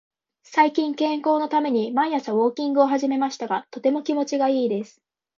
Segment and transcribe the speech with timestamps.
[0.41, 4.99] 最近、健康のために毎朝ウォーキングを始めましたが、とても気持ちがいいです。